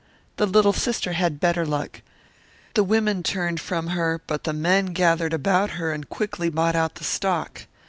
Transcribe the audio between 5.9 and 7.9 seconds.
and quickly bought out the stock.